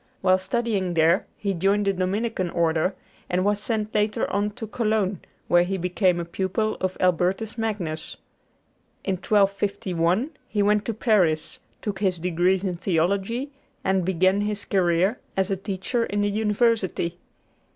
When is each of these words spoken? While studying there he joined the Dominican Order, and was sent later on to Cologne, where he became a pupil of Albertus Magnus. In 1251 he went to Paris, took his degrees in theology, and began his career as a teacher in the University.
While 0.21 0.39
studying 0.39 0.95
there 0.95 1.27
he 1.37 1.53
joined 1.53 1.85
the 1.85 1.93
Dominican 1.93 2.49
Order, 2.49 2.95
and 3.29 3.45
was 3.45 3.59
sent 3.61 3.93
later 3.93 4.27
on 4.33 4.49
to 4.53 4.65
Cologne, 4.65 5.19
where 5.47 5.61
he 5.61 5.77
became 5.77 6.19
a 6.19 6.25
pupil 6.25 6.75
of 6.81 6.97
Albertus 6.99 7.55
Magnus. 7.55 8.17
In 9.03 9.13
1251 9.17 10.31
he 10.47 10.63
went 10.63 10.85
to 10.85 10.95
Paris, 10.95 11.59
took 11.83 11.99
his 11.99 12.17
degrees 12.17 12.63
in 12.63 12.77
theology, 12.77 13.51
and 13.83 14.03
began 14.03 14.41
his 14.41 14.65
career 14.65 15.19
as 15.37 15.51
a 15.51 15.55
teacher 15.55 16.05
in 16.07 16.21
the 16.21 16.31
University. 16.31 17.19